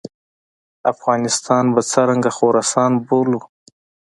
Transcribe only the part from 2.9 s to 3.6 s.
بولو.